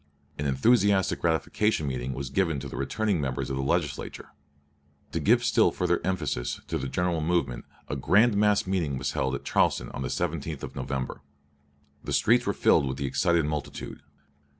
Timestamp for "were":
12.47-12.53